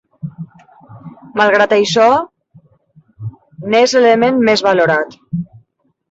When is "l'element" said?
4.05-4.41